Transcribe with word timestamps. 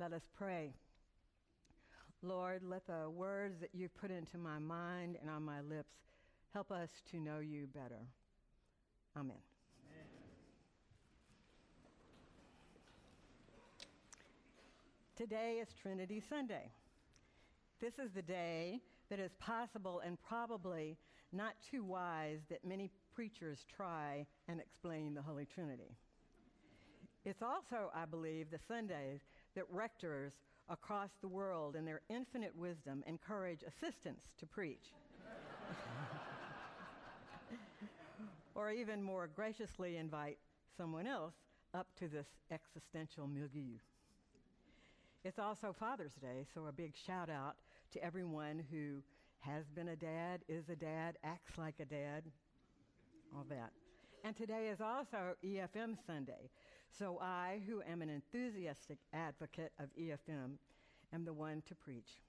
Let 0.00 0.12
us 0.12 0.22
pray. 0.36 0.74
Lord, 2.22 2.62
let 2.62 2.86
the 2.86 3.10
words 3.10 3.58
that 3.60 3.70
you've 3.72 3.94
put 3.96 4.12
into 4.12 4.38
my 4.38 4.60
mind 4.60 5.16
and 5.20 5.28
on 5.28 5.42
my 5.42 5.60
lips 5.60 5.96
help 6.54 6.70
us 6.70 6.88
to 7.10 7.18
know 7.18 7.40
you 7.40 7.66
better. 7.66 8.06
Amen. 9.16 9.36
Amen. 9.90 10.06
Today 15.16 15.58
is 15.60 15.68
Trinity 15.82 16.22
Sunday. 16.28 16.70
This 17.80 17.94
is 17.94 18.12
the 18.14 18.22
day 18.22 18.80
that 19.10 19.18
is 19.18 19.32
possible 19.40 20.00
and 20.06 20.16
probably 20.28 20.96
not 21.32 21.54
too 21.68 21.82
wise 21.82 22.38
that 22.50 22.64
many 22.64 22.88
preachers 23.16 23.66
try 23.76 24.24
and 24.46 24.60
explain 24.60 25.14
the 25.14 25.22
Holy 25.22 25.44
Trinity. 25.44 25.96
It's 27.24 27.42
also, 27.42 27.90
I 27.94 28.04
believe, 28.04 28.50
the 28.50 28.60
Sundays 28.68 29.20
that 29.58 29.66
rectors 29.70 30.34
across 30.68 31.10
the 31.20 31.26
world, 31.26 31.74
in 31.74 31.84
their 31.84 32.02
infinite 32.08 32.54
wisdom, 32.54 33.02
encourage 33.08 33.64
assistants 33.64 34.22
to 34.38 34.46
preach. 34.46 34.92
or 38.54 38.70
even 38.70 39.02
more 39.02 39.26
graciously 39.26 39.96
invite 39.96 40.38
someone 40.76 41.08
else 41.08 41.34
up 41.74 41.88
to 41.98 42.06
this 42.06 42.28
existential 42.52 43.26
milieu. 43.26 43.78
It's 45.24 45.40
also 45.40 45.74
Father's 45.76 46.14
Day, 46.20 46.46
so 46.54 46.66
a 46.66 46.72
big 46.72 46.92
shout 47.04 47.28
out 47.28 47.56
to 47.94 48.04
everyone 48.04 48.62
who 48.70 49.02
has 49.40 49.64
been 49.74 49.88
a 49.88 49.96
dad, 49.96 50.42
is 50.48 50.68
a 50.68 50.76
dad, 50.76 51.18
acts 51.24 51.58
like 51.58 51.80
a 51.80 51.84
dad, 51.84 52.22
all 53.34 53.44
that. 53.48 53.72
And 54.22 54.36
today 54.36 54.68
is 54.68 54.80
also 54.80 55.34
EFM 55.44 55.96
Sunday. 56.06 56.48
So 56.96 57.18
I, 57.20 57.60
who 57.66 57.82
am 57.82 58.02
an 58.02 58.10
enthusiastic 58.10 58.98
advocate 59.12 59.72
of 59.78 59.88
EFM, 59.98 60.58
am 61.12 61.24
the 61.24 61.32
one 61.32 61.62
to 61.68 61.74
preach. 61.74 62.22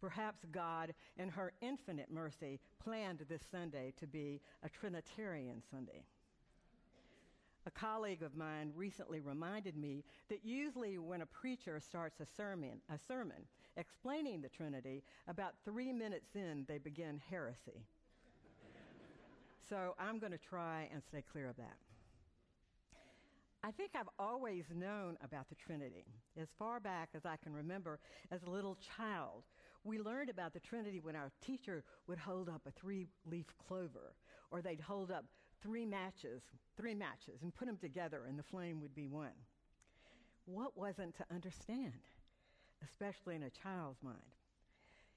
Perhaps 0.00 0.44
God, 0.50 0.94
in 1.16 1.28
her 1.28 1.52
infinite 1.60 2.10
mercy, 2.10 2.58
planned 2.82 3.24
this 3.28 3.42
Sunday 3.50 3.92
to 3.98 4.06
be 4.06 4.40
a 4.64 4.68
Trinitarian 4.68 5.62
Sunday. 5.70 6.04
A 7.64 7.70
colleague 7.70 8.24
of 8.24 8.36
mine 8.36 8.72
recently 8.74 9.20
reminded 9.20 9.76
me 9.76 10.02
that 10.28 10.44
usually 10.44 10.98
when 10.98 11.22
a 11.22 11.26
preacher 11.26 11.78
starts 11.78 12.18
a 12.18 12.26
sermon, 12.26 12.80
a 12.92 12.98
sermon 12.98 13.46
explaining 13.76 14.42
the 14.42 14.48
Trinity, 14.48 15.04
about 15.28 15.54
three 15.64 15.92
minutes 15.92 16.34
in, 16.34 16.64
they 16.66 16.78
begin 16.78 17.20
heresy. 17.30 17.86
So 19.68 19.94
I'm 19.98 20.18
going 20.18 20.32
to 20.32 20.38
try 20.38 20.88
and 20.92 21.02
stay 21.02 21.22
clear 21.32 21.48
of 21.48 21.56
that. 21.56 21.76
I 23.64 23.70
think 23.70 23.92
I've 23.94 24.08
always 24.18 24.64
known 24.74 25.16
about 25.22 25.48
the 25.48 25.54
Trinity. 25.54 26.04
As 26.40 26.48
far 26.58 26.80
back 26.80 27.10
as 27.14 27.24
I 27.24 27.36
can 27.36 27.52
remember, 27.52 28.00
as 28.32 28.42
a 28.42 28.50
little 28.50 28.76
child, 28.96 29.44
we 29.84 30.00
learned 30.00 30.30
about 30.30 30.52
the 30.52 30.60
Trinity 30.60 31.00
when 31.00 31.14
our 31.14 31.30
teacher 31.40 31.84
would 32.08 32.18
hold 32.18 32.48
up 32.48 32.62
a 32.66 32.72
three 32.72 33.06
leaf 33.24 33.46
clover, 33.68 34.14
or 34.50 34.62
they'd 34.62 34.80
hold 34.80 35.12
up 35.12 35.24
three 35.62 35.86
matches, 35.86 36.42
three 36.76 36.94
matches, 36.94 37.42
and 37.42 37.54
put 37.54 37.66
them 37.66 37.76
together, 37.76 38.24
and 38.28 38.36
the 38.36 38.42
flame 38.42 38.80
would 38.80 38.94
be 38.96 39.06
one. 39.06 39.30
What 40.44 40.76
wasn't 40.76 41.14
to 41.18 41.24
understand, 41.32 41.92
especially 42.82 43.36
in 43.36 43.44
a 43.44 43.50
child's 43.50 44.02
mind? 44.02 44.18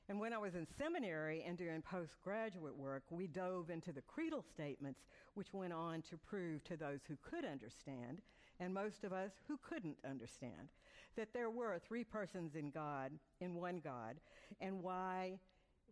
And 0.08 0.20
when 0.20 0.34
I 0.34 0.38
was 0.38 0.54
in 0.54 0.68
seminary 0.78 1.44
and 1.48 1.58
doing 1.58 1.82
postgraduate 1.82 2.76
work, 2.76 3.04
we 3.10 3.26
dove 3.26 3.72
into 3.72 3.92
the 3.92 4.02
creedal 4.02 4.44
statements, 4.44 5.02
which 5.34 5.54
went 5.54 5.74
on 5.74 6.04
to 6.04 6.18
prove 6.18 6.64
to 6.66 6.78
those 6.78 7.00
who 7.08 7.18
could 7.28 7.44
understand, 7.44 8.22
and 8.60 8.74
most 8.74 9.04
of 9.04 9.12
us 9.12 9.32
who 9.48 9.58
couldn't 9.68 9.98
understand, 10.08 10.70
that 11.16 11.34
there 11.34 11.50
were 11.50 11.80
three 11.80 12.04
persons 12.04 12.56
in 12.56 12.70
God, 12.70 13.12
in 13.42 13.56
one 13.56 13.82
God, 13.84 14.18
and 14.62 14.84
why 14.84 15.40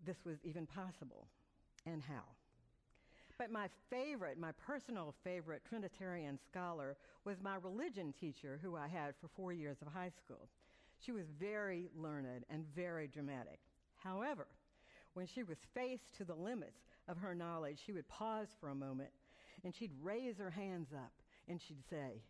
this 0.05 0.17
was 0.25 0.37
even 0.43 0.67
possible 0.67 1.27
and 1.85 2.03
how. 2.03 2.23
But 3.39 3.49
my 3.51 3.67
favorite, 3.89 4.37
my 4.37 4.51
personal 4.51 5.15
favorite 5.23 5.63
Trinitarian 5.67 6.37
scholar 6.45 6.95
was 7.25 7.41
my 7.41 7.55
religion 7.55 8.13
teacher 8.19 8.59
who 8.61 8.75
I 8.75 8.87
had 8.87 9.15
for 9.19 9.27
four 9.27 9.51
years 9.53 9.77
of 9.81 9.91
high 9.91 10.11
school. 10.23 10.47
She 11.03 11.11
was 11.11 11.25
very 11.39 11.89
learned 11.97 12.45
and 12.49 12.63
very 12.75 13.07
dramatic. 13.07 13.59
However, 14.03 14.47
when 15.13 15.27
she 15.27 15.43
was 15.43 15.57
faced 15.73 16.15
to 16.17 16.25
the 16.25 16.35
limits 16.35 16.81
of 17.07 17.17
her 17.17 17.33
knowledge, 17.33 17.79
she 17.85 17.93
would 17.93 18.07
pause 18.07 18.47
for 18.59 18.69
a 18.69 18.75
moment 18.75 19.09
and 19.63 19.73
she'd 19.73 19.91
raise 20.01 20.37
her 20.37 20.49
hands 20.49 20.89
up 20.93 21.11
and 21.47 21.59
she'd 21.61 21.83
say, 21.89 22.21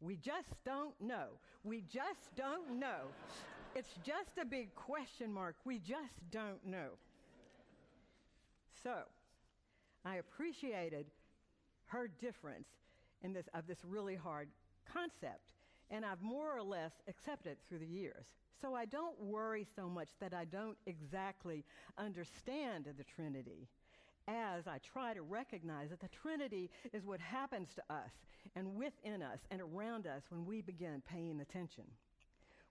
We 0.00 0.16
just 0.16 0.48
don't 0.64 1.00
know. 1.00 1.28
We 1.64 1.82
just 1.92 2.34
don't 2.36 2.78
know. 2.78 3.08
It's 3.74 3.94
just 4.04 4.38
a 4.40 4.44
big 4.44 4.74
question 4.74 5.32
mark. 5.32 5.56
We 5.64 5.78
just 5.78 6.30
don't 6.30 6.64
know. 6.66 6.90
So, 8.82 8.94
I 10.04 10.16
appreciated 10.16 11.06
her 11.86 12.08
difference 12.08 12.68
in 13.22 13.32
this, 13.32 13.46
of 13.54 13.66
this 13.66 13.78
really 13.84 14.16
hard 14.16 14.48
concept, 14.92 15.40
and 15.92 16.04
I've 16.04 16.22
more 16.22 16.56
or 16.56 16.62
less 16.62 16.92
accepted 17.06 17.58
through 17.68 17.78
the 17.78 17.86
years. 17.86 18.24
So 18.60 18.74
I 18.74 18.86
don't 18.86 19.20
worry 19.20 19.66
so 19.76 19.88
much 19.88 20.08
that 20.20 20.32
I 20.32 20.46
don't 20.46 20.78
exactly 20.86 21.64
understand 21.98 22.86
the 22.96 23.04
Trinity 23.04 23.68
as 24.26 24.66
I 24.66 24.78
try 24.78 25.14
to 25.14 25.22
recognize 25.22 25.90
that 25.90 26.00
the 26.00 26.08
Trinity 26.08 26.70
is 26.92 27.04
what 27.04 27.20
happens 27.20 27.68
to 27.74 27.94
us 27.94 28.10
and 28.56 28.74
within 28.74 29.22
us 29.22 29.40
and 29.50 29.60
around 29.60 30.06
us 30.06 30.22
when 30.30 30.46
we 30.46 30.62
begin 30.62 31.02
paying 31.08 31.40
attention. 31.40 31.84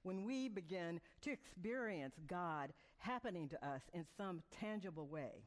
When 0.04 0.24
we 0.24 0.48
begin 0.48 1.00
to 1.22 1.32
experience 1.32 2.16
God 2.28 2.74
happening 2.98 3.48
to 3.50 3.68
us 3.68 3.82
in 3.94 4.06
some 4.18 4.42
tangible 4.60 5.08
way, 5.08 5.44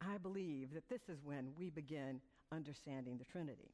I 0.00 0.18
believe 0.18 0.74
that 0.74 0.88
this 0.88 1.08
is 1.08 1.18
when 1.24 1.52
we 1.56 1.70
begin 1.70 2.20
understanding 2.52 3.16
the 3.16 3.24
Trinity. 3.24 3.70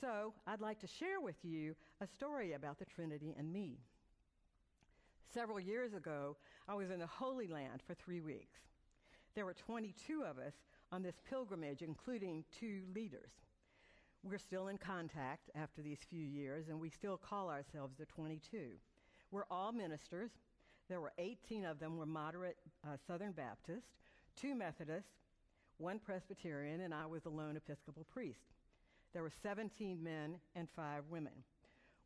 So, 0.00 0.32
I'd 0.46 0.60
like 0.60 0.80
to 0.80 0.86
share 0.86 1.20
with 1.20 1.36
you 1.42 1.74
a 2.00 2.06
story 2.06 2.52
about 2.52 2.78
the 2.78 2.84
Trinity 2.84 3.34
and 3.38 3.52
me. 3.52 3.78
Several 5.32 5.60
years 5.60 5.94
ago, 5.94 6.36
I 6.68 6.74
was 6.74 6.90
in 6.90 6.98
the 6.98 7.06
Holy 7.06 7.46
Land 7.46 7.80
for 7.86 7.94
three 7.94 8.20
weeks. 8.20 8.58
There 9.34 9.44
were 9.44 9.54
22 9.54 10.22
of 10.22 10.38
us 10.38 10.54
on 10.92 11.02
this 11.02 11.16
pilgrimage, 11.28 11.82
including 11.82 12.44
two 12.58 12.82
leaders. 12.94 13.30
We're 14.22 14.38
still 14.38 14.68
in 14.68 14.78
contact 14.78 15.50
after 15.54 15.82
these 15.82 15.98
few 16.08 16.24
years, 16.24 16.68
and 16.68 16.80
we 16.80 16.90
still 16.90 17.16
call 17.16 17.50
ourselves 17.50 17.94
the 17.98 18.06
22. 18.06 18.70
We're 19.30 19.44
all 19.50 19.72
ministers. 19.72 20.30
There 20.88 21.00
were 21.00 21.12
18 21.18 21.64
of 21.64 21.78
them 21.78 21.96
were 21.96 22.06
moderate 22.06 22.56
uh, 22.86 22.96
Southern 23.06 23.32
Baptist, 23.32 23.86
two 24.36 24.54
Methodists, 24.54 25.10
one 25.78 25.98
Presbyterian, 25.98 26.80
and 26.80 26.94
I 26.94 27.06
was 27.06 27.22
the 27.22 27.30
lone 27.30 27.56
Episcopal 27.56 28.06
priest. 28.12 28.54
There 29.14 29.22
were 29.22 29.32
17 29.42 30.02
men 30.02 30.36
and 30.56 30.68
five 30.74 31.04
women. 31.08 31.32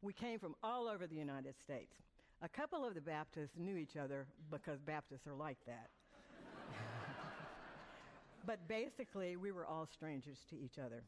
We 0.02 0.12
came 0.12 0.38
from 0.38 0.54
all 0.62 0.86
over 0.86 1.06
the 1.06 1.16
United 1.16 1.54
States. 1.58 1.94
A 2.42 2.48
couple 2.48 2.84
of 2.86 2.94
the 2.94 3.00
Baptists 3.00 3.56
knew 3.56 3.76
each 3.76 3.96
other 3.96 4.26
because 4.50 4.78
Baptists 4.78 5.26
are 5.26 5.34
like 5.34 5.56
that. 5.66 5.88
but 8.46 8.68
basically, 8.68 9.36
we 9.36 9.50
were 9.50 9.66
all 9.66 9.88
strangers 9.90 10.38
to 10.50 10.56
each 10.56 10.78
other. 10.78 11.02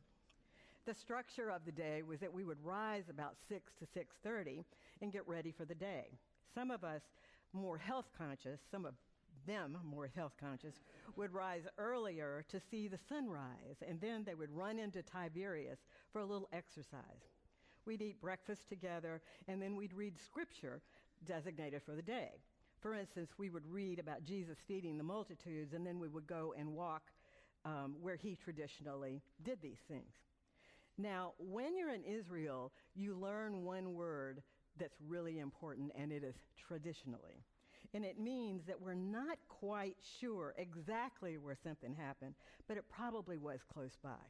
The 0.86 0.94
structure 0.94 1.50
of 1.50 1.66
the 1.66 1.72
day 1.72 2.02
was 2.02 2.18
that 2.20 2.32
we 2.32 2.44
would 2.44 2.64
rise 2.64 3.04
about 3.10 3.36
6 3.48 3.72
to 3.78 3.84
6:30 3.84 4.64
and 5.02 5.12
get 5.12 5.28
ready 5.28 5.52
for 5.52 5.66
the 5.66 5.74
day. 5.74 6.18
Some 6.54 6.70
of 6.70 6.82
us 6.82 7.02
more 7.52 7.76
health 7.76 8.06
conscious, 8.16 8.60
some 8.70 8.86
of 8.86 8.94
them 9.46 9.76
more 9.84 10.10
health 10.14 10.32
conscious 10.38 10.74
would 11.16 11.32
rise 11.32 11.64
earlier 11.78 12.44
to 12.48 12.60
see 12.70 12.88
the 12.88 12.98
sunrise 13.08 13.82
and 13.86 14.00
then 14.00 14.24
they 14.24 14.34
would 14.34 14.50
run 14.50 14.78
into 14.78 15.02
Tiberias 15.02 15.78
for 16.12 16.20
a 16.20 16.26
little 16.26 16.48
exercise. 16.52 17.28
We'd 17.86 18.02
eat 18.02 18.20
breakfast 18.20 18.68
together 18.68 19.20
and 19.48 19.60
then 19.60 19.76
we'd 19.76 19.94
read 19.94 20.14
scripture 20.18 20.82
designated 21.24 21.82
for 21.84 21.94
the 21.94 22.02
day. 22.02 22.40
For 22.80 22.94
instance, 22.94 23.32
we 23.36 23.50
would 23.50 23.66
read 23.66 23.98
about 23.98 24.24
Jesus 24.24 24.56
feeding 24.66 24.96
the 24.96 25.04
multitudes, 25.04 25.74
and 25.74 25.86
then 25.86 26.00
we 26.00 26.08
would 26.08 26.26
go 26.26 26.54
and 26.58 26.74
walk 26.74 27.02
um, 27.64 27.96
where 28.00 28.16
he 28.16 28.36
traditionally 28.42 29.20
did 29.42 29.60
these 29.60 29.80
things. 29.86 30.14
Now, 30.96 31.32
when 31.38 31.76
you're 31.76 31.94
in 31.94 32.04
Israel, 32.04 32.72
you 32.94 33.14
learn 33.14 33.64
one 33.64 33.94
word 33.94 34.42
that's 34.78 34.96
really 35.06 35.38
important, 35.40 35.92
and 35.94 36.10
it 36.10 36.24
is 36.24 36.36
traditionally. 36.56 37.44
And 37.92 38.04
it 38.04 38.20
means 38.20 38.62
that 38.66 38.80
we're 38.80 38.94
not 38.94 39.38
quite 39.48 39.96
sure 40.20 40.54
exactly 40.56 41.38
where 41.38 41.56
something 41.56 41.94
happened, 41.94 42.34
but 42.68 42.76
it 42.76 42.84
probably 42.88 43.36
was 43.36 43.60
close 43.72 43.96
by. 44.02 44.22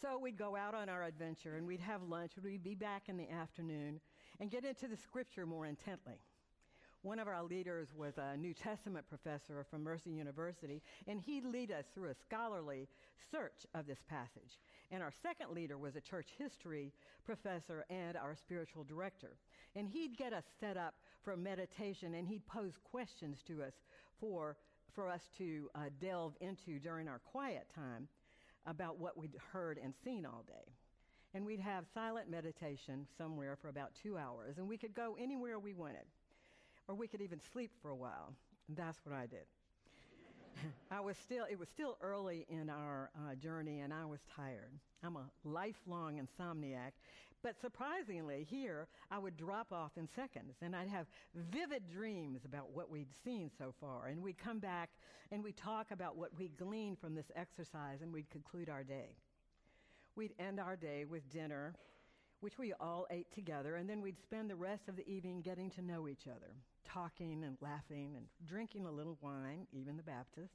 So 0.00 0.18
we'd 0.18 0.36
go 0.36 0.56
out 0.56 0.74
on 0.74 0.88
our 0.88 1.04
adventure 1.04 1.56
and 1.56 1.66
we'd 1.66 1.80
have 1.80 2.02
lunch, 2.02 2.32
and 2.36 2.44
we'd 2.44 2.64
be 2.64 2.74
back 2.74 3.04
in 3.08 3.16
the 3.16 3.30
afternoon 3.30 4.00
and 4.40 4.50
get 4.50 4.64
into 4.64 4.88
the 4.88 4.96
scripture 4.96 5.46
more 5.46 5.66
intently. 5.66 6.20
One 7.02 7.18
of 7.20 7.28
our 7.28 7.42
leaders 7.44 7.94
was 7.94 8.18
a 8.18 8.36
New 8.36 8.52
Testament 8.52 9.06
professor 9.08 9.64
from 9.70 9.84
Mercer 9.84 10.10
University, 10.10 10.82
and 11.06 11.20
he'd 11.20 11.44
lead 11.44 11.70
us 11.70 11.84
through 11.94 12.10
a 12.10 12.14
scholarly 12.14 12.88
search 13.30 13.64
of 13.74 13.86
this 13.86 14.02
passage. 14.08 14.58
And 14.90 15.02
our 15.02 15.12
second 15.22 15.52
leader 15.52 15.78
was 15.78 15.94
a 15.94 16.00
church 16.00 16.28
history 16.36 16.92
professor 17.24 17.84
and 17.90 18.16
our 18.16 18.34
spiritual 18.34 18.82
director. 18.82 19.36
And 19.76 19.88
he'd 19.88 20.16
get 20.16 20.32
us 20.32 20.44
set 20.58 20.76
up 20.76 20.94
for 21.22 21.36
meditation 21.36 22.14
and 22.14 22.26
he'd 22.26 22.46
pose 22.46 22.72
questions 22.90 23.42
to 23.46 23.62
us 23.62 23.74
for, 24.18 24.56
for 24.94 25.08
us 25.08 25.20
to 25.38 25.68
uh, 25.74 25.80
delve 26.00 26.34
into 26.40 26.78
during 26.78 27.08
our 27.08 27.18
quiet 27.18 27.66
time 27.74 28.08
about 28.66 28.98
what 28.98 29.16
we'd 29.16 29.34
heard 29.52 29.78
and 29.82 29.94
seen 30.04 30.24
all 30.24 30.44
day. 30.46 30.72
And 31.34 31.44
we'd 31.44 31.60
have 31.60 31.84
silent 31.92 32.30
meditation 32.30 33.06
somewhere 33.18 33.56
for 33.60 33.68
about 33.68 33.90
two 34.02 34.16
hours, 34.16 34.56
and 34.58 34.66
we 34.66 34.78
could 34.78 34.94
go 34.94 35.16
anywhere 35.20 35.58
we 35.58 35.74
wanted, 35.74 36.06
or 36.88 36.94
we 36.94 37.06
could 37.06 37.20
even 37.20 37.40
sleep 37.52 37.70
for 37.82 37.90
a 37.90 37.96
while. 37.96 38.32
And 38.68 38.76
that's 38.76 38.98
what 39.04 39.14
I 39.14 39.26
did. 39.26 39.44
I 40.90 41.00
was 41.00 41.16
still, 41.18 41.44
it 41.50 41.58
was 41.58 41.68
still 41.68 41.98
early 42.00 42.46
in 42.48 42.70
our 42.70 43.10
uh, 43.16 43.34
journey, 43.34 43.80
and 43.80 43.92
I 43.92 44.06
was 44.06 44.20
tired. 44.34 44.72
I'm 45.02 45.16
a 45.16 45.26
lifelong 45.44 46.20
insomniac, 46.20 46.92
but 47.42 47.60
surprisingly, 47.60 48.46
here 48.48 48.88
I 49.10 49.18
would 49.18 49.36
drop 49.36 49.72
off 49.72 49.92
in 49.96 50.08
seconds 50.14 50.56
and 50.62 50.74
I'd 50.74 50.88
have 50.88 51.06
vivid 51.34 51.88
dreams 51.88 52.44
about 52.44 52.70
what 52.72 52.90
we'd 52.90 53.12
seen 53.24 53.50
so 53.56 53.72
far. 53.80 54.06
And 54.06 54.22
we'd 54.22 54.38
come 54.38 54.58
back 54.58 54.90
and 55.30 55.42
we'd 55.42 55.56
talk 55.56 55.90
about 55.90 56.16
what 56.16 56.36
we 56.36 56.48
gleaned 56.48 56.98
from 56.98 57.14
this 57.14 57.30
exercise 57.36 58.00
and 58.02 58.12
we'd 58.12 58.30
conclude 58.30 58.68
our 58.68 58.84
day. 58.84 59.16
We'd 60.16 60.34
end 60.38 60.58
our 60.58 60.76
day 60.76 61.04
with 61.04 61.30
dinner, 61.30 61.74
which 62.40 62.58
we 62.58 62.72
all 62.80 63.06
ate 63.10 63.30
together, 63.34 63.76
and 63.76 63.88
then 63.88 64.00
we'd 64.00 64.18
spend 64.22 64.48
the 64.48 64.56
rest 64.56 64.88
of 64.88 64.96
the 64.96 65.06
evening 65.08 65.42
getting 65.42 65.70
to 65.70 65.82
know 65.82 66.08
each 66.08 66.26
other, 66.26 66.54
talking 66.86 67.44
and 67.44 67.56
laughing 67.60 68.14
and 68.16 68.26
drinking 68.46 68.86
a 68.86 68.90
little 68.90 69.18
wine, 69.20 69.66
even 69.72 69.96
the 69.96 70.02
Baptist, 70.02 70.54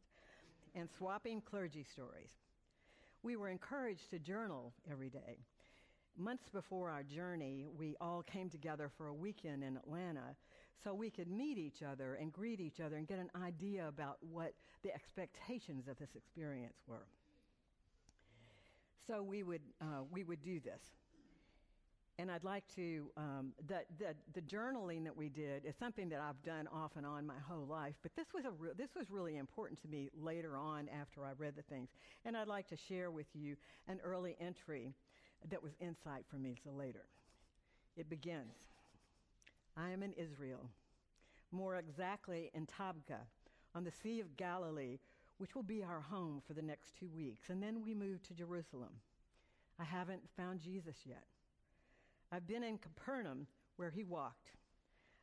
and 0.73 0.89
swapping 0.97 1.41
clergy 1.41 1.83
stories. 1.83 2.31
We 3.23 3.35
were 3.35 3.49
encouraged 3.49 4.09
to 4.11 4.19
journal 4.19 4.73
every 4.89 5.09
day. 5.09 5.37
Months 6.17 6.49
before 6.49 6.89
our 6.89 7.03
journey, 7.03 7.65
we 7.77 7.95
all 8.01 8.21
came 8.21 8.49
together 8.49 8.89
for 8.97 9.07
a 9.07 9.13
weekend 9.13 9.63
in 9.63 9.77
Atlanta 9.77 10.35
so 10.83 10.93
we 10.93 11.09
could 11.09 11.29
meet 11.29 11.57
each 11.57 11.83
other 11.83 12.15
and 12.15 12.33
greet 12.33 12.59
each 12.59 12.79
other 12.79 12.95
and 12.95 13.07
get 13.07 13.19
an 13.19 13.29
idea 13.41 13.87
about 13.87 14.17
what 14.31 14.53
the 14.83 14.93
expectations 14.93 15.87
of 15.87 15.97
this 15.99 16.15
experience 16.15 16.77
were. 16.87 17.05
So 19.07 19.23
we 19.23 19.43
would, 19.43 19.61
uh, 19.81 20.03
we 20.11 20.23
would 20.23 20.41
do 20.41 20.59
this. 20.59 20.81
And 22.19 22.29
I'd 22.29 22.43
like 22.43 22.63
to, 22.75 23.09
um, 23.17 23.53
the, 23.67 23.81
the, 23.97 24.13
the, 24.33 24.41
journaling 24.41 25.03
that 25.05 25.15
we 25.15 25.27
did 25.27 25.65
is 25.65 25.75
something 25.75 26.07
that 26.09 26.19
I've 26.19 26.41
done 26.43 26.67
off 26.71 26.91
and 26.95 27.05
on 27.05 27.25
my 27.25 27.39
whole 27.47 27.65
life, 27.65 27.95
but 28.03 28.15
this 28.15 28.27
was, 28.33 28.45
a 28.45 28.51
re- 28.51 28.73
this 28.77 28.91
was 28.95 29.09
really 29.09 29.37
important 29.37 29.81
to 29.81 29.87
me 29.87 30.09
later 30.21 30.55
on 30.55 30.87
after 30.89 31.25
I 31.25 31.31
read 31.37 31.55
the 31.55 31.63
things. 31.63 31.89
And 32.23 32.37
I'd 32.37 32.47
like 32.47 32.67
to 32.67 32.77
share 32.77 33.09
with 33.09 33.25
you 33.33 33.55
an 33.87 33.99
early 34.03 34.35
entry 34.39 34.93
that 35.49 35.63
was 35.63 35.73
insight 35.79 36.25
for 36.29 36.37
me 36.37 36.55
so 36.63 36.71
later. 36.71 37.05
It 37.97 38.09
begins 38.09 38.55
I 39.77 39.89
am 39.89 40.03
in 40.03 40.13
Israel, 40.13 40.69
more 41.51 41.77
exactly 41.77 42.51
in 42.53 42.65
Tabgha, 42.65 43.19
on 43.73 43.83
the 43.83 43.91
Sea 43.91 44.19
of 44.19 44.35
Galilee, 44.37 44.99
which 45.37 45.55
will 45.55 45.63
be 45.63 45.83
our 45.83 46.01
home 46.01 46.41
for 46.45 46.53
the 46.53 46.61
next 46.61 46.95
two 46.99 47.09
weeks. 47.15 47.49
And 47.49 47.63
then 47.63 47.81
we 47.81 47.93
move 47.93 48.21
to 48.23 48.33
Jerusalem. 48.33 48.91
I 49.79 49.85
haven't 49.85 50.21
found 50.37 50.59
Jesus 50.59 50.95
yet. 51.05 51.23
I've 52.31 52.47
been 52.47 52.63
in 52.63 52.77
Capernaum, 52.77 53.47
where 53.77 53.89
he 53.89 54.03
walked. 54.03 54.51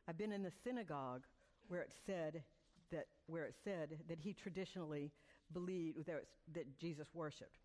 I've 0.07 0.17
been 0.17 0.31
in 0.31 0.43
the 0.43 0.51
synagogue, 0.63 1.23
where 1.67 1.81
it 1.81 1.93
said 2.05 2.43
that, 2.91 3.05
where 3.27 3.45
it 3.45 3.55
said 3.63 3.99
that 4.07 4.19
he 4.19 4.33
traditionally 4.33 5.11
believed 5.53 6.05
that, 6.07 6.25
that 6.53 6.77
Jesus 6.77 7.07
worshiped. 7.13 7.57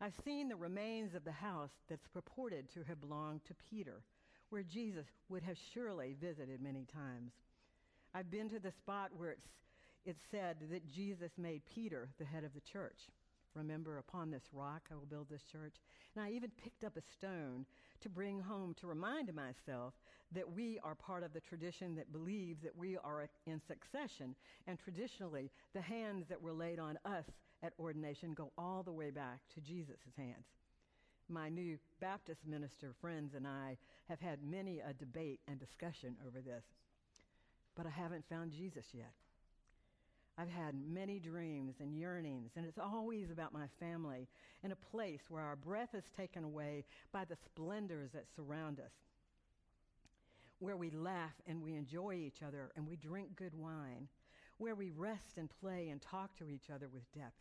I've 0.00 0.14
seen 0.24 0.48
the 0.48 0.56
remains 0.56 1.14
of 1.14 1.24
the 1.24 1.32
house 1.32 1.72
that's 1.88 2.06
purported 2.12 2.72
to 2.74 2.84
have 2.84 3.00
belonged 3.00 3.44
to 3.46 3.54
Peter, 3.68 4.02
where 4.50 4.62
Jesus 4.62 5.06
would 5.28 5.42
have 5.42 5.56
surely 5.74 6.14
visited 6.20 6.62
many 6.62 6.86
times. 6.92 7.32
I've 8.14 8.30
been 8.30 8.48
to 8.50 8.60
the 8.60 8.70
spot 8.70 9.10
where 9.16 9.32
it's, 9.32 9.48
it's 10.04 10.22
said 10.30 10.58
that 10.70 10.86
Jesus 10.86 11.32
made 11.36 11.62
Peter 11.66 12.08
the 12.18 12.24
head 12.24 12.44
of 12.44 12.54
the 12.54 12.60
church. 12.60 13.08
Remember, 13.58 13.98
upon 13.98 14.30
this 14.30 14.44
rock 14.52 14.88
I 14.90 14.94
will 14.94 15.06
build 15.06 15.28
this 15.28 15.42
church. 15.42 15.74
And 16.14 16.24
I 16.24 16.30
even 16.30 16.50
picked 16.62 16.84
up 16.84 16.96
a 16.96 17.02
stone 17.12 17.66
to 18.00 18.08
bring 18.08 18.40
home 18.40 18.74
to 18.80 18.86
remind 18.86 19.34
myself 19.34 19.94
that 20.32 20.50
we 20.50 20.78
are 20.84 20.94
part 20.94 21.24
of 21.24 21.32
the 21.32 21.40
tradition 21.40 21.96
that 21.96 22.12
believes 22.12 22.62
that 22.62 22.76
we 22.76 22.96
are 22.96 23.28
in 23.46 23.60
succession. 23.66 24.36
And 24.66 24.78
traditionally, 24.78 25.50
the 25.74 25.80
hands 25.80 26.26
that 26.28 26.40
were 26.40 26.52
laid 26.52 26.78
on 26.78 26.98
us 27.04 27.24
at 27.62 27.72
ordination 27.80 28.32
go 28.32 28.52
all 28.56 28.82
the 28.84 28.92
way 28.92 29.10
back 29.10 29.40
to 29.54 29.60
Jesus' 29.60 29.96
hands. 30.16 30.46
My 31.28 31.48
new 31.48 31.78
Baptist 32.00 32.46
minister 32.46 32.94
friends 33.00 33.34
and 33.34 33.46
I 33.46 33.76
have 34.08 34.20
had 34.20 34.42
many 34.42 34.80
a 34.80 34.94
debate 34.94 35.40
and 35.48 35.58
discussion 35.58 36.16
over 36.26 36.40
this, 36.40 36.64
but 37.76 37.86
I 37.86 37.90
haven't 37.90 38.24
found 38.30 38.52
Jesus 38.52 38.86
yet. 38.92 39.12
I've 40.40 40.48
had 40.48 40.76
many 40.88 41.18
dreams 41.18 41.74
and 41.80 41.98
yearnings, 41.98 42.52
and 42.54 42.64
it's 42.64 42.78
always 42.78 43.32
about 43.32 43.52
my 43.52 43.66
family 43.80 44.28
in 44.62 44.70
a 44.70 44.76
place 44.76 45.22
where 45.28 45.42
our 45.42 45.56
breath 45.56 45.94
is 45.94 46.04
taken 46.16 46.44
away 46.44 46.84
by 47.12 47.24
the 47.24 47.36
splendors 47.44 48.12
that 48.12 48.26
surround 48.36 48.78
us, 48.78 48.92
where 50.60 50.76
we 50.76 50.90
laugh 50.90 51.34
and 51.48 51.60
we 51.60 51.74
enjoy 51.74 52.14
each 52.14 52.42
other 52.46 52.70
and 52.76 52.86
we 52.86 52.94
drink 52.94 53.34
good 53.34 53.54
wine, 53.54 54.06
where 54.58 54.76
we 54.76 54.90
rest 54.90 55.38
and 55.38 55.50
play 55.60 55.88
and 55.88 56.00
talk 56.00 56.36
to 56.36 56.48
each 56.48 56.70
other 56.72 56.88
with 56.88 57.12
depth. 57.12 57.34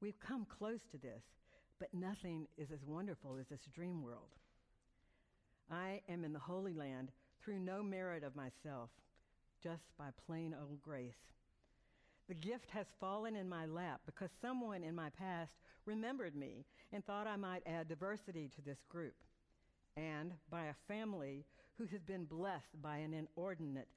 We've 0.00 0.18
come 0.18 0.44
close 0.44 0.80
to 0.90 0.98
this, 0.98 1.22
but 1.78 1.94
nothing 1.94 2.48
is 2.58 2.72
as 2.72 2.84
wonderful 2.84 3.36
as 3.40 3.46
this 3.46 3.68
dream 3.72 4.02
world. 4.02 4.34
I 5.70 6.00
am 6.08 6.24
in 6.24 6.32
the 6.32 6.40
Holy 6.40 6.74
Land 6.74 7.12
through 7.40 7.60
no 7.60 7.80
merit 7.80 8.24
of 8.24 8.34
myself, 8.34 8.90
just 9.62 9.96
by 9.96 10.08
plain 10.26 10.52
old 10.60 10.82
grace. 10.82 11.14
The 12.28 12.34
gift 12.34 12.70
has 12.70 12.86
fallen 13.00 13.36
in 13.36 13.48
my 13.48 13.66
lap 13.66 14.00
because 14.06 14.30
someone 14.40 14.82
in 14.82 14.94
my 14.94 15.10
past 15.10 15.52
remembered 15.84 16.34
me 16.34 16.64
and 16.92 17.04
thought 17.04 17.26
I 17.26 17.36
might 17.36 17.66
add 17.66 17.88
diversity 17.88 18.48
to 18.54 18.62
this 18.62 18.78
group, 18.88 19.14
and 19.96 20.32
by 20.50 20.66
a 20.66 20.74
family 20.88 21.44
who 21.76 21.84
has 21.86 22.02
been 22.02 22.24
blessed 22.24 22.80
by 22.80 22.98
an 22.98 23.12
inordinate 23.12 23.88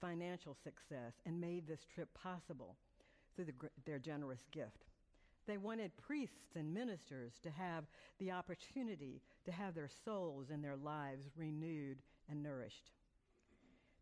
financial 0.00 0.56
success 0.62 1.12
and 1.26 1.40
made 1.40 1.66
this 1.66 1.84
trip 1.94 2.08
possible 2.14 2.76
through 3.34 3.46
the, 3.46 3.54
their 3.84 3.98
generous 3.98 4.40
gift. 4.52 4.84
They 5.46 5.58
wanted 5.58 5.90
priests 5.96 6.54
and 6.54 6.72
ministers 6.72 7.32
to 7.42 7.50
have 7.50 7.84
the 8.18 8.30
opportunity 8.30 9.20
to 9.44 9.52
have 9.52 9.74
their 9.74 9.90
souls 10.04 10.46
and 10.52 10.62
their 10.62 10.76
lives 10.76 11.24
renewed 11.36 11.98
and 12.30 12.42
nourished. 12.42 12.90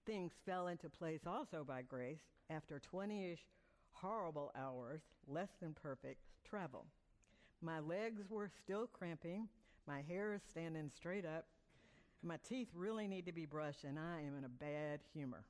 Things 0.06 0.32
fell 0.44 0.68
into 0.68 0.90
place 0.90 1.20
also 1.26 1.64
by 1.66 1.82
grace 1.82 2.20
after 2.50 2.78
20 2.78 3.32
ish 3.32 3.40
horrible 4.00 4.50
hours, 4.56 5.02
less 5.26 5.50
than 5.60 5.74
perfect, 5.74 6.20
travel. 6.48 6.86
My 7.62 7.80
legs 7.80 8.22
were 8.30 8.50
still 8.62 8.86
cramping, 8.86 9.48
my 9.86 10.02
hair 10.02 10.32
is 10.32 10.42
standing 10.50 10.90
straight 10.94 11.26
up, 11.26 11.46
my 12.22 12.36
teeth 12.48 12.68
really 12.74 13.08
need 13.08 13.26
to 13.26 13.32
be 13.32 13.46
brushed, 13.46 13.84
and 13.84 13.98
I 13.98 14.20
am 14.20 14.36
in 14.36 14.44
a 14.44 14.48
bad 14.48 15.00
humor. 15.14 15.44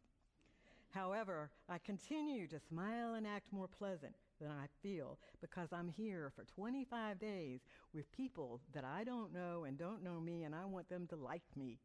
However, 0.90 1.50
I 1.68 1.78
continue 1.78 2.48
to 2.48 2.58
smile 2.58 3.14
and 3.14 3.26
act 3.26 3.52
more 3.52 3.68
pleasant 3.68 4.14
than 4.40 4.50
I 4.50 4.66
feel 4.82 5.18
because 5.40 5.68
I'm 5.72 5.88
here 5.88 6.32
for 6.34 6.44
25 6.44 7.18
days 7.18 7.60
with 7.94 8.10
people 8.12 8.60
that 8.74 8.84
I 8.84 9.04
don't 9.04 9.32
know 9.32 9.64
and 9.64 9.78
don't 9.78 10.02
know 10.02 10.20
me, 10.20 10.42
and 10.42 10.54
I 10.54 10.64
want 10.64 10.88
them 10.88 11.06
to 11.08 11.16
like 11.16 11.42
me. 11.56 11.78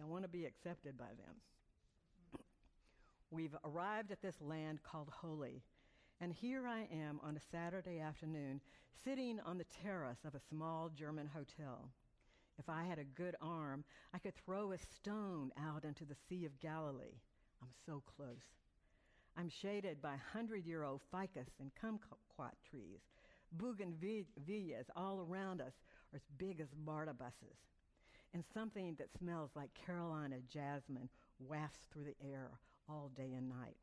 I 0.00 0.04
want 0.04 0.24
to 0.24 0.28
be 0.28 0.44
accepted 0.44 0.98
by 0.98 1.06
them. 1.06 1.36
We've 3.32 3.54
arrived 3.64 4.10
at 4.10 4.20
this 4.20 4.40
land 4.40 4.82
called 4.82 5.08
Holy, 5.08 5.62
and 6.20 6.32
here 6.32 6.66
I 6.66 6.88
am 6.92 7.20
on 7.22 7.36
a 7.36 7.40
Saturday 7.52 8.00
afternoon 8.00 8.60
sitting 9.04 9.38
on 9.46 9.56
the 9.56 9.66
terrace 9.84 10.24
of 10.24 10.34
a 10.34 10.40
small 10.48 10.88
German 10.88 11.28
hotel. 11.28 11.90
If 12.58 12.68
I 12.68 12.82
had 12.82 12.98
a 12.98 13.04
good 13.04 13.36
arm, 13.40 13.84
I 14.12 14.18
could 14.18 14.34
throw 14.34 14.72
a 14.72 14.78
stone 14.78 15.52
out 15.56 15.84
into 15.84 16.04
the 16.04 16.16
Sea 16.28 16.44
of 16.44 16.58
Galilee. 16.58 17.20
I'm 17.62 17.68
so 17.86 18.02
close. 18.16 18.58
I'm 19.36 19.48
shaded 19.48 20.02
by 20.02 20.16
hundred 20.32 20.66
year 20.66 20.82
old 20.82 21.00
ficus 21.12 21.50
and 21.60 21.70
kumquat 21.80 22.54
trees. 22.68 22.98
Bougainvilleas 23.56 24.90
all 24.96 25.20
around 25.20 25.60
us 25.60 25.74
are 26.12 26.16
as 26.16 26.26
big 26.36 26.58
as 26.60 26.74
MARTA 26.84 27.14
buses. 27.14 27.58
And 28.34 28.42
something 28.52 28.96
that 28.98 29.16
smells 29.16 29.50
like 29.54 29.70
Carolina 29.86 30.38
jasmine 30.52 31.08
wafts 31.38 31.86
through 31.92 32.04
the 32.04 32.28
air 32.28 32.50
all 32.90 33.10
day 33.16 33.34
and 33.36 33.48
night. 33.48 33.76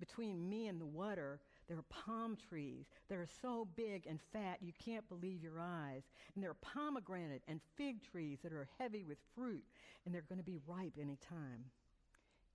Between 0.00 0.48
me 0.48 0.66
and 0.66 0.80
the 0.80 0.86
water, 0.86 1.38
there 1.68 1.78
are 1.78 1.84
palm 2.04 2.36
trees 2.48 2.86
that 3.08 3.18
are 3.18 3.28
so 3.40 3.68
big 3.76 4.06
and 4.08 4.18
fat 4.32 4.58
you 4.60 4.72
can't 4.84 5.08
believe 5.08 5.42
your 5.42 5.60
eyes. 5.60 6.02
And 6.34 6.42
there 6.42 6.50
are 6.50 6.54
pomegranate 6.54 7.42
and 7.46 7.60
fig 7.76 8.02
trees 8.02 8.38
that 8.42 8.52
are 8.52 8.68
heavy 8.78 9.04
with 9.04 9.18
fruit, 9.36 9.64
and 10.04 10.14
they're 10.14 10.24
going 10.28 10.40
to 10.40 10.44
be 10.44 10.58
ripe 10.66 10.94
any 11.00 11.18
time. 11.28 11.66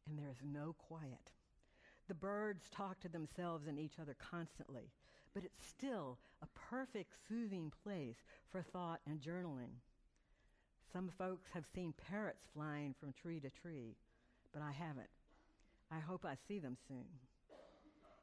And 0.09 0.19
there 0.19 0.29
is 0.29 0.43
no 0.43 0.75
quiet. 0.77 1.31
The 2.07 2.15
birds 2.15 2.69
talk 2.69 2.99
to 3.01 3.09
themselves 3.09 3.67
and 3.67 3.79
each 3.79 3.99
other 4.01 4.15
constantly, 4.19 4.91
but 5.33 5.43
it's 5.43 5.65
still 5.67 6.17
a 6.41 6.47
perfect, 6.69 7.13
soothing 7.27 7.71
place 7.83 8.17
for 8.49 8.61
thought 8.61 8.99
and 9.05 9.21
journaling. 9.21 9.71
Some 10.91 11.11
folks 11.17 11.49
have 11.53 11.65
seen 11.73 11.93
parrots 12.09 12.43
flying 12.53 12.93
from 12.99 13.13
tree 13.13 13.39
to 13.41 13.49
tree, 13.49 13.95
but 14.53 14.61
I 14.61 14.71
haven't. 14.71 15.09
I 15.91 15.99
hope 15.99 16.25
I 16.25 16.35
see 16.47 16.59
them 16.59 16.77
soon. 16.87 17.05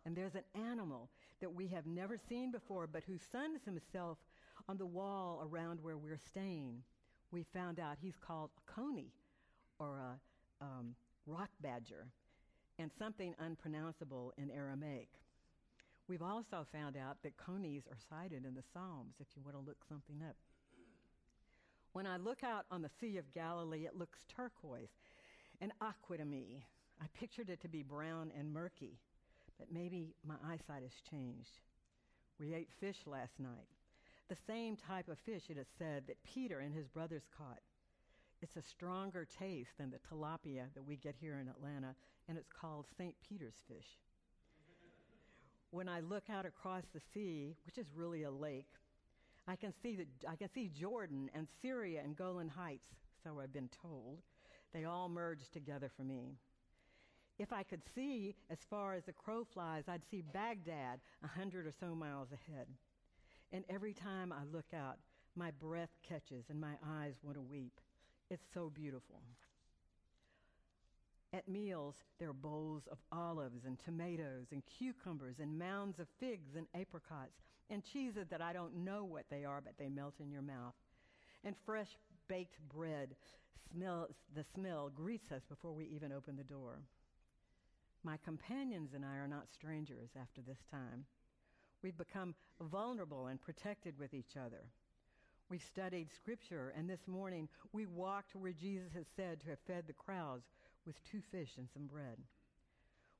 And 0.06 0.14
there's 0.14 0.34
an 0.34 0.44
animal 0.54 1.08
that 1.40 1.54
we 1.54 1.68
have 1.68 1.86
never 1.86 2.18
seen 2.18 2.50
before, 2.50 2.86
but 2.86 3.04
who 3.04 3.16
suns 3.32 3.64
himself 3.64 4.18
on 4.68 4.76
the 4.76 4.86
wall 4.86 5.48
around 5.50 5.80
where 5.82 5.96
we're 5.96 6.18
staying. 6.18 6.82
We 7.30 7.44
found 7.54 7.80
out 7.80 7.96
he's 8.00 8.18
called 8.18 8.50
a 8.58 8.72
coney 8.72 9.12
or 9.78 9.98
a 9.98 10.64
um, 10.64 10.94
rock 11.26 11.50
badger 11.60 12.06
and 12.78 12.90
something 12.98 13.34
unpronounceable 13.38 14.32
in 14.36 14.50
Aramaic. 14.50 15.08
We've 16.06 16.22
also 16.22 16.66
found 16.70 16.96
out 16.96 17.16
that 17.22 17.36
conies 17.38 17.84
are 17.90 17.96
cited 18.10 18.44
in 18.44 18.54
the 18.54 18.62
Psalms 18.72 19.14
if 19.20 19.26
you 19.34 19.42
want 19.42 19.56
to 19.56 19.62
look 19.62 19.78
something 19.88 20.20
up. 20.28 20.36
When 21.92 22.06
I 22.06 22.16
look 22.16 22.42
out 22.42 22.66
on 22.70 22.82
the 22.82 22.90
Sea 23.00 23.16
of 23.16 23.32
Galilee, 23.32 23.86
it 23.86 23.96
looks 23.96 24.18
turquoise 24.28 24.90
and 25.60 25.72
aqua 25.80 26.18
to 26.18 26.24
me. 26.24 26.64
I 27.02 27.06
pictured 27.18 27.50
it 27.50 27.60
to 27.62 27.68
be 27.68 27.82
brown 27.82 28.32
and 28.38 28.52
murky, 28.52 28.98
but 29.58 29.72
maybe 29.72 30.14
my 30.26 30.36
eyesight 30.46 30.82
has 30.82 31.00
changed. 31.10 31.60
We 32.38 32.54
ate 32.54 32.70
fish 32.80 32.98
last 33.06 33.38
night, 33.38 33.68
the 34.28 34.36
same 34.46 34.76
type 34.76 35.08
of 35.08 35.18
fish 35.18 35.44
it 35.50 35.58
is 35.58 35.66
said 35.78 36.04
that 36.06 36.22
Peter 36.24 36.60
and 36.60 36.74
his 36.74 36.88
brothers 36.88 37.28
caught. 37.36 37.60
It's 38.42 38.56
a 38.56 38.62
stronger 38.62 39.26
taste 39.38 39.76
than 39.78 39.90
the 39.90 39.98
tilapia 39.98 40.66
that 40.74 40.84
we 40.84 40.96
get 40.96 41.14
here 41.20 41.38
in 41.38 41.48
Atlanta, 41.48 41.94
and 42.28 42.38
it's 42.38 42.52
called 42.52 42.86
St. 42.98 43.14
Peter's 43.28 43.62
fish. 43.68 43.98
when 45.70 45.88
I 45.88 46.00
look 46.00 46.30
out 46.30 46.46
across 46.46 46.84
the 46.92 47.00
sea, 47.12 47.56
which 47.66 47.78
is 47.78 47.86
really 47.94 48.22
a 48.22 48.30
lake, 48.30 48.68
I 49.46 49.56
can 49.56 49.72
see 49.82 49.96
the, 49.96 50.06
I 50.28 50.36
can 50.36 50.48
see 50.54 50.68
Jordan 50.68 51.30
and 51.34 51.48
Syria 51.60 52.00
and 52.02 52.16
Golan 52.16 52.48
Heights, 52.48 52.88
so 53.22 53.40
I've 53.40 53.52
been 53.52 53.70
told. 53.82 54.20
They 54.72 54.84
all 54.84 55.08
merge 55.08 55.50
together 55.50 55.90
for 55.96 56.04
me. 56.04 56.38
If 57.38 57.52
I 57.52 57.62
could 57.64 57.82
see 57.94 58.34
as 58.48 58.58
far 58.70 58.94
as 58.94 59.04
the 59.04 59.12
crow 59.12 59.44
flies, 59.44 59.84
I'd 59.88 60.08
see 60.10 60.22
Baghdad 60.22 61.00
a 61.22 61.26
hundred 61.26 61.66
or 61.66 61.72
so 61.72 61.94
miles 61.94 62.28
ahead. 62.32 62.68
And 63.52 63.64
every 63.68 63.92
time 63.92 64.32
I 64.32 64.44
look 64.52 64.72
out, 64.74 64.98
my 65.36 65.50
breath 65.50 65.90
catches 66.08 66.44
and 66.48 66.60
my 66.60 66.74
eyes 66.86 67.14
want 67.22 67.36
to 67.36 67.42
weep. 67.42 67.80
It's 68.30 68.46
so 68.54 68.70
beautiful. 68.70 69.20
At 71.32 71.48
meals, 71.48 71.96
there 72.20 72.28
are 72.28 72.32
bowls 72.32 72.84
of 72.90 72.98
olives 73.10 73.64
and 73.64 73.76
tomatoes 73.80 74.46
and 74.52 74.62
cucumbers 74.66 75.40
and 75.40 75.58
mounds 75.58 75.98
of 75.98 76.06
figs 76.20 76.54
and 76.56 76.66
apricots 76.80 77.42
and 77.68 77.82
cheeses 77.82 78.28
that 78.30 78.40
I 78.40 78.52
don't 78.52 78.84
know 78.84 79.04
what 79.04 79.24
they 79.28 79.44
are, 79.44 79.60
but 79.60 79.76
they 79.76 79.88
melt 79.88 80.14
in 80.20 80.30
your 80.30 80.42
mouth. 80.42 80.74
And 81.42 81.56
fresh 81.66 81.96
baked 82.28 82.60
bread 82.72 83.16
smell, 83.72 84.06
the 84.36 84.44
smell 84.54 84.90
greets 84.94 85.32
us 85.32 85.42
before 85.48 85.72
we 85.72 85.84
even 85.86 86.12
open 86.12 86.36
the 86.36 86.44
door. 86.44 86.78
My 88.04 88.18
companions 88.18 88.90
and 88.94 89.02
I 89.02 89.16
are 89.16 89.26
not 89.26 89.50
strangers 89.50 90.10
after 90.20 90.42
this 90.42 90.58
time. 90.70 91.06
We've 91.82 91.96
become 91.96 92.34
vulnerable 92.60 93.28
and 93.28 93.40
protected 93.40 93.98
with 93.98 94.12
each 94.12 94.36
other. 94.36 94.66
We've 95.48 95.62
studied 95.62 96.08
scripture, 96.14 96.74
and 96.76 96.88
this 96.88 97.08
morning 97.08 97.48
we 97.72 97.86
walked 97.86 98.36
where 98.36 98.52
Jesus 98.52 98.92
has 98.94 99.06
said 99.16 99.40
to 99.40 99.50
have 99.50 99.58
fed 99.66 99.84
the 99.86 99.94
crowds 99.94 100.44
with 100.86 101.02
two 101.10 101.22
fish 101.32 101.52
and 101.56 101.66
some 101.72 101.86
bread. 101.86 102.18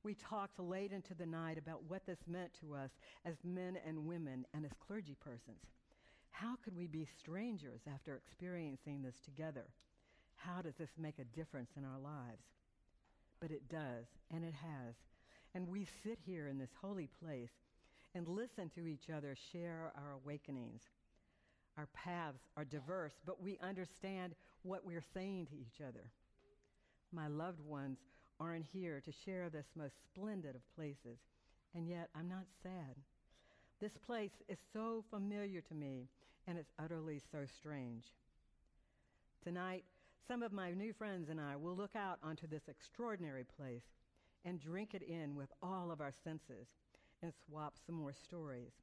We 0.03 0.13
talked 0.13 0.59
late 0.59 0.91
into 0.91 1.15
the 1.15 1.25
night 1.25 1.57
about 1.57 1.83
what 1.87 2.05
this 2.05 2.19
meant 2.27 2.51
to 2.59 2.75
us 2.75 2.91
as 3.25 3.37
men 3.43 3.79
and 3.87 4.05
women 4.05 4.45
and 4.53 4.65
as 4.65 4.71
clergy 4.85 5.15
persons. 5.19 5.65
How 6.29 6.57
could 6.63 6.77
we 6.77 6.85
be 6.85 7.07
strangers 7.19 7.81
after 7.91 8.15
experiencing 8.15 9.01
this 9.01 9.19
together? 9.25 9.65
How 10.35 10.61
does 10.61 10.75
this 10.75 10.91
make 10.95 11.17
a 11.17 11.35
difference 11.35 11.71
in 11.75 11.85
our 11.85 11.99
lives? 11.99 12.43
But 13.39 13.51
it 13.51 13.69
does, 13.69 14.05
and 14.33 14.43
it 14.43 14.53
has. 14.53 14.95
And 15.53 15.67
we 15.67 15.87
sit 16.03 16.19
here 16.25 16.47
in 16.47 16.57
this 16.57 16.73
holy 16.81 17.09
place 17.21 17.51
and 18.13 18.27
listen 18.27 18.69
to 18.75 18.87
each 18.87 19.09
other 19.15 19.35
share 19.51 19.91
our 19.95 20.13
awakenings. 20.13 20.81
Our 21.77 21.87
paths 21.93 22.39
are 22.55 22.65
diverse, 22.65 23.13
but 23.25 23.41
we 23.41 23.57
understand 23.61 24.33
what 24.63 24.85
we're 24.85 25.03
saying 25.13 25.47
to 25.47 25.55
each 25.55 25.81
other. 25.85 26.11
My 27.11 27.27
loved 27.27 27.59
ones 27.61 27.97
aren't 28.39 28.65
here 28.65 29.01
to 29.01 29.11
share 29.11 29.49
this 29.49 29.67
most 29.75 29.95
splendid 30.03 30.55
of 30.55 30.75
places, 30.75 31.19
and 31.73 31.87
yet 31.87 32.09
I'm 32.15 32.29
not 32.29 32.45
sad. 32.63 32.95
This 33.81 33.97
place 34.05 34.31
is 34.47 34.57
so 34.73 35.03
familiar 35.09 35.61
to 35.61 35.75
me, 35.75 36.07
and 36.47 36.57
it's 36.57 36.71
utterly 36.79 37.21
so 37.31 37.39
strange. 37.59 38.05
Tonight, 39.43 39.83
some 40.27 40.41
of 40.41 40.51
my 40.51 40.71
new 40.71 40.91
friends 40.93 41.29
and 41.29 41.39
I 41.39 41.55
will 41.55 41.75
look 41.75 41.95
out 41.95 42.17
onto 42.23 42.47
this 42.47 42.67
extraordinary 42.67 43.45
place 43.57 43.83
and 44.43 44.59
drink 44.59 44.93
it 44.93 45.03
in 45.03 45.35
with 45.35 45.49
all 45.61 45.91
of 45.91 46.01
our 46.01 46.11
senses 46.23 46.67
and 47.21 47.31
swap 47.45 47.75
some 47.85 47.95
more 47.95 48.13
stories. 48.13 48.73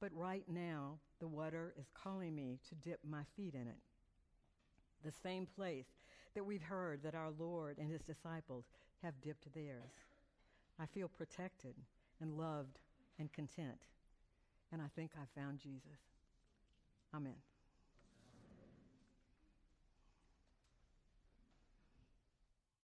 But 0.00 0.12
right 0.14 0.44
now, 0.48 0.98
the 1.20 1.28
water 1.28 1.74
is 1.78 1.86
calling 1.94 2.34
me 2.34 2.58
to 2.68 2.74
dip 2.76 3.00
my 3.08 3.22
feet 3.36 3.54
in 3.54 3.68
it. 3.68 3.78
The 5.04 5.12
same 5.22 5.46
place 5.46 5.86
that 6.34 6.44
we've 6.44 6.62
heard 6.62 7.02
that 7.02 7.14
our 7.14 7.30
Lord 7.38 7.78
and 7.78 7.90
his 7.90 8.02
disciples 8.02 8.64
have 9.02 9.20
dipped 9.20 9.52
theirs. 9.54 9.92
I 10.80 10.86
feel 10.86 11.08
protected 11.08 11.74
and 12.20 12.36
loved 12.38 12.78
and 13.18 13.32
content. 13.32 13.86
And 14.72 14.80
I 14.80 14.86
think 14.96 15.12
I've 15.20 15.40
found 15.40 15.58
Jesus. 15.58 15.98
Amen. 17.14 17.34